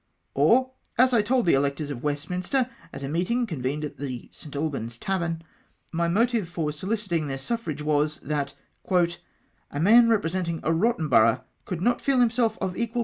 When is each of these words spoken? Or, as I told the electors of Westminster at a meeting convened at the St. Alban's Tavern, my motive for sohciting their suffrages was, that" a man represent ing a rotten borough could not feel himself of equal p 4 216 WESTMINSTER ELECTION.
Or, 0.33 0.71
as 0.97 1.13
I 1.13 1.21
told 1.21 1.45
the 1.45 1.53
electors 1.53 1.91
of 1.91 2.01
Westminster 2.01 2.71
at 2.91 3.03
a 3.03 3.07
meeting 3.07 3.45
convened 3.45 3.85
at 3.85 3.97
the 3.99 4.29
St. 4.33 4.55
Alban's 4.55 4.97
Tavern, 4.97 5.43
my 5.91 6.07
motive 6.07 6.49
for 6.49 6.71
sohciting 6.71 7.27
their 7.27 7.37
suffrages 7.37 7.83
was, 7.85 8.17
that" 8.21 8.55
a 9.71 9.79
man 9.79 10.09
represent 10.09 10.47
ing 10.47 10.59
a 10.63 10.73
rotten 10.73 11.07
borough 11.07 11.43
could 11.65 11.81
not 11.83 12.01
feel 12.01 12.19
himself 12.19 12.53
of 12.53 12.53
equal 12.53 12.65
p 12.65 12.65
4 12.65 12.65
216 12.65 12.67
WESTMINSTER 12.67 12.85
ELECTION. 12.93 12.99